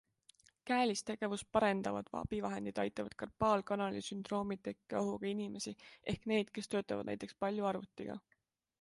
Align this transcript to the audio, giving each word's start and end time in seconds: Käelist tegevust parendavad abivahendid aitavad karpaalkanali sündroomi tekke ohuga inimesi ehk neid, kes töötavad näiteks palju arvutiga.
Käelist 0.69 1.03
tegevust 1.09 1.45
parendavad 1.57 2.09
abivahendid 2.21 2.81
aitavad 2.85 3.17
karpaalkanali 3.23 4.03
sündroomi 4.09 4.59
tekke 4.69 4.99
ohuga 5.03 5.31
inimesi 5.35 5.77
ehk 6.15 6.29
neid, 6.33 6.53
kes 6.59 6.75
töötavad 6.77 7.13
näiteks 7.13 7.41
palju 7.45 7.73
arvutiga. 7.75 8.23